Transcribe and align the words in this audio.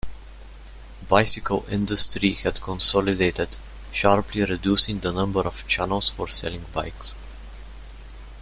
Bicycle 1.07 1.63
industry 1.69 2.33
had 2.33 2.59
consolidated, 2.59 3.59
sharply 3.91 4.43
reducing 4.43 4.97
the 4.99 5.11
number 5.11 5.41
of 5.41 5.67
channels 5.67 6.09
for 6.09 6.27
selling 6.27 6.65
bikes. 6.73 7.13